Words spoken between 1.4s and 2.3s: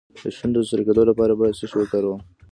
څه شی وکاروم؟